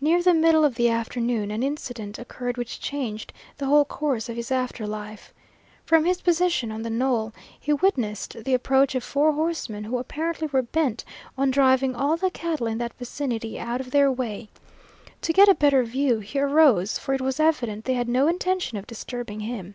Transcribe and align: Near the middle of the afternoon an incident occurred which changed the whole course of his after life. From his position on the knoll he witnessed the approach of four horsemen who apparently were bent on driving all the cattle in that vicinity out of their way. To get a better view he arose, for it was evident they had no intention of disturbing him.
Near 0.00 0.22
the 0.22 0.34
middle 0.34 0.64
of 0.64 0.76
the 0.76 0.88
afternoon 0.88 1.50
an 1.50 1.64
incident 1.64 2.16
occurred 2.16 2.56
which 2.56 2.78
changed 2.80 3.32
the 3.56 3.66
whole 3.66 3.84
course 3.84 4.28
of 4.28 4.36
his 4.36 4.52
after 4.52 4.86
life. 4.86 5.34
From 5.84 6.04
his 6.04 6.20
position 6.20 6.70
on 6.70 6.82
the 6.82 6.90
knoll 6.90 7.32
he 7.58 7.72
witnessed 7.72 8.44
the 8.44 8.54
approach 8.54 8.94
of 8.94 9.02
four 9.02 9.32
horsemen 9.32 9.82
who 9.82 9.98
apparently 9.98 10.46
were 10.46 10.62
bent 10.62 11.04
on 11.36 11.50
driving 11.50 11.96
all 11.96 12.16
the 12.16 12.30
cattle 12.30 12.68
in 12.68 12.78
that 12.78 12.94
vicinity 13.00 13.58
out 13.58 13.80
of 13.80 13.90
their 13.90 14.12
way. 14.12 14.48
To 15.22 15.32
get 15.32 15.48
a 15.48 15.56
better 15.56 15.82
view 15.82 16.20
he 16.20 16.38
arose, 16.38 16.96
for 16.96 17.12
it 17.12 17.20
was 17.20 17.40
evident 17.40 17.84
they 17.86 17.94
had 17.94 18.08
no 18.08 18.28
intention 18.28 18.78
of 18.78 18.86
disturbing 18.86 19.40
him. 19.40 19.74